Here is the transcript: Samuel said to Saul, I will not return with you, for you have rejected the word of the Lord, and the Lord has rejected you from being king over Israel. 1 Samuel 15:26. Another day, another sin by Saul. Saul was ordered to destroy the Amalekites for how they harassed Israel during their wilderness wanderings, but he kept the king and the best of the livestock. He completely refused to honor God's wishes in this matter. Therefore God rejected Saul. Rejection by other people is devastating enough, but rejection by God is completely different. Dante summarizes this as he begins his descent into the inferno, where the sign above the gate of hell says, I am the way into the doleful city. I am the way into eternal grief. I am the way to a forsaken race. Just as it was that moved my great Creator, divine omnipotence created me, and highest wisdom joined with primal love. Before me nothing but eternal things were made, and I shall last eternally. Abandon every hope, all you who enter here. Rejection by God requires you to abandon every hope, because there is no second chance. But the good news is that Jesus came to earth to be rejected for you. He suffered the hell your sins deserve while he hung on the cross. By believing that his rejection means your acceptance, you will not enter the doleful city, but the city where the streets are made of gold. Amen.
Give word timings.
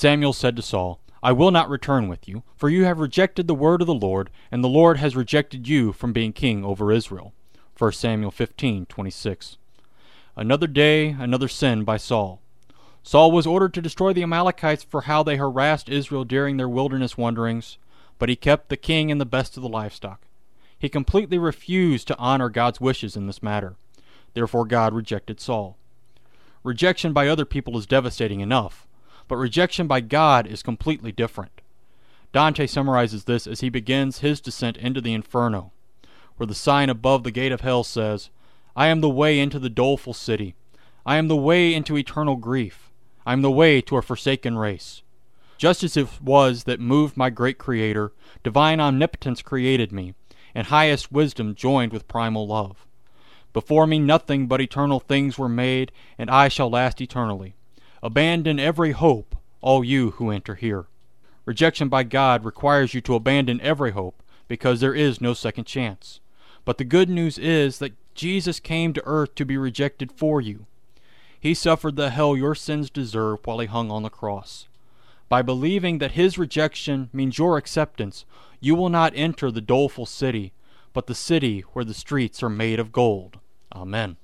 Samuel 0.00 0.32
said 0.32 0.54
to 0.54 0.62
Saul, 0.62 1.00
I 1.24 1.32
will 1.32 1.50
not 1.50 1.68
return 1.68 2.06
with 2.06 2.28
you, 2.28 2.44
for 2.56 2.68
you 2.68 2.84
have 2.84 3.00
rejected 3.00 3.48
the 3.48 3.54
word 3.54 3.80
of 3.80 3.88
the 3.88 3.94
Lord, 3.94 4.30
and 4.48 4.62
the 4.62 4.68
Lord 4.68 4.98
has 4.98 5.16
rejected 5.16 5.66
you 5.66 5.92
from 5.92 6.12
being 6.12 6.32
king 6.32 6.64
over 6.64 6.92
Israel. 6.92 7.32
1 7.76 7.90
Samuel 7.94 8.30
15:26. 8.30 9.56
Another 10.36 10.68
day, 10.68 11.08
another 11.08 11.48
sin 11.48 11.82
by 11.82 11.96
Saul. 11.96 12.40
Saul 13.02 13.32
was 13.32 13.44
ordered 13.44 13.74
to 13.74 13.82
destroy 13.82 14.12
the 14.12 14.22
Amalekites 14.22 14.84
for 14.84 15.00
how 15.00 15.24
they 15.24 15.36
harassed 15.36 15.88
Israel 15.88 16.24
during 16.24 16.58
their 16.58 16.68
wilderness 16.68 17.18
wanderings, 17.18 17.76
but 18.20 18.28
he 18.28 18.36
kept 18.36 18.68
the 18.68 18.76
king 18.76 19.10
and 19.10 19.20
the 19.20 19.26
best 19.26 19.56
of 19.56 19.64
the 19.64 19.68
livestock. 19.68 20.20
He 20.78 20.88
completely 20.88 21.38
refused 21.38 22.06
to 22.06 22.18
honor 22.18 22.50
God's 22.50 22.80
wishes 22.80 23.16
in 23.16 23.26
this 23.26 23.42
matter. 23.42 23.74
Therefore 24.34 24.64
God 24.64 24.94
rejected 24.94 25.40
Saul. 25.40 25.76
Rejection 26.62 27.12
by 27.12 27.26
other 27.26 27.44
people 27.44 27.76
is 27.76 27.86
devastating 27.86 28.38
enough, 28.38 28.86
but 29.28 29.36
rejection 29.36 29.86
by 29.86 30.00
God 30.00 30.46
is 30.46 30.62
completely 30.62 31.12
different. 31.12 31.60
Dante 32.32 32.66
summarizes 32.66 33.24
this 33.24 33.46
as 33.46 33.60
he 33.60 33.68
begins 33.68 34.18
his 34.18 34.40
descent 34.40 34.76
into 34.76 35.00
the 35.00 35.14
inferno, 35.14 35.72
where 36.36 36.46
the 36.46 36.54
sign 36.54 36.90
above 36.90 37.22
the 37.22 37.30
gate 37.30 37.52
of 37.52 37.60
hell 37.60 37.84
says, 37.84 38.30
I 38.74 38.88
am 38.88 39.00
the 39.00 39.08
way 39.10 39.38
into 39.38 39.58
the 39.58 39.70
doleful 39.70 40.14
city. 40.14 40.54
I 41.04 41.16
am 41.16 41.28
the 41.28 41.36
way 41.36 41.74
into 41.74 41.96
eternal 41.96 42.36
grief. 42.36 42.90
I 43.26 43.32
am 43.32 43.42
the 43.42 43.50
way 43.50 43.80
to 43.82 43.96
a 43.96 44.02
forsaken 44.02 44.56
race. 44.56 45.02
Just 45.56 45.82
as 45.82 45.96
it 45.96 46.22
was 46.22 46.64
that 46.64 46.80
moved 46.80 47.16
my 47.16 47.30
great 47.30 47.58
Creator, 47.58 48.12
divine 48.44 48.78
omnipotence 48.78 49.42
created 49.42 49.90
me, 49.90 50.14
and 50.54 50.68
highest 50.68 51.10
wisdom 51.10 51.54
joined 51.54 51.92
with 51.92 52.08
primal 52.08 52.46
love. 52.46 52.86
Before 53.52 53.86
me 53.86 53.98
nothing 53.98 54.46
but 54.46 54.60
eternal 54.60 55.00
things 55.00 55.36
were 55.36 55.48
made, 55.48 55.90
and 56.16 56.30
I 56.30 56.48
shall 56.48 56.70
last 56.70 57.00
eternally. 57.00 57.56
Abandon 58.02 58.60
every 58.60 58.92
hope, 58.92 59.36
all 59.60 59.82
you 59.82 60.12
who 60.12 60.30
enter 60.30 60.54
here. 60.54 60.86
Rejection 61.44 61.88
by 61.88 62.02
God 62.02 62.44
requires 62.44 62.94
you 62.94 63.00
to 63.00 63.14
abandon 63.14 63.60
every 63.60 63.90
hope, 63.92 64.22
because 64.46 64.80
there 64.80 64.94
is 64.94 65.20
no 65.20 65.34
second 65.34 65.64
chance. 65.64 66.20
But 66.64 66.78
the 66.78 66.84
good 66.84 67.08
news 67.08 67.38
is 67.38 67.78
that 67.78 67.94
Jesus 68.14 68.60
came 68.60 68.92
to 68.92 69.02
earth 69.06 69.34
to 69.36 69.44
be 69.44 69.56
rejected 69.56 70.12
for 70.12 70.40
you. 70.40 70.66
He 71.40 71.54
suffered 71.54 71.96
the 71.96 72.10
hell 72.10 72.36
your 72.36 72.54
sins 72.54 72.90
deserve 72.90 73.40
while 73.44 73.60
he 73.60 73.66
hung 73.66 73.90
on 73.90 74.02
the 74.02 74.10
cross. 74.10 74.68
By 75.28 75.42
believing 75.42 75.98
that 75.98 76.12
his 76.12 76.38
rejection 76.38 77.10
means 77.12 77.38
your 77.38 77.56
acceptance, 77.56 78.24
you 78.60 78.74
will 78.74 78.88
not 78.88 79.12
enter 79.14 79.50
the 79.50 79.60
doleful 79.60 80.06
city, 80.06 80.52
but 80.92 81.06
the 81.06 81.14
city 81.14 81.60
where 81.72 81.84
the 81.84 81.94
streets 81.94 82.42
are 82.42 82.48
made 82.48 82.80
of 82.80 82.92
gold. 82.92 83.38
Amen. 83.72 84.16